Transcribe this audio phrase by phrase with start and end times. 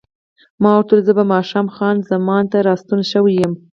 [0.61, 3.53] ما ورته وویل: زه په ماښام کې خان زمان ته راستون شوی یم.